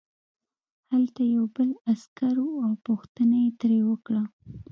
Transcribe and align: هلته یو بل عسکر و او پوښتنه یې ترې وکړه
هلته 0.91 1.21
یو 1.35 1.45
بل 1.55 1.69
عسکر 1.91 2.35
و 2.39 2.47
او 2.65 2.73
پوښتنه 2.85 3.35
یې 3.43 3.49
ترې 3.59 3.79
وکړه 3.89 4.23